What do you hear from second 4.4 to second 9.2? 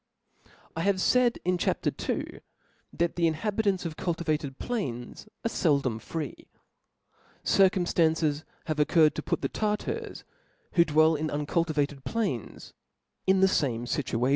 plains are feldom free. Circuaiftafices have concurred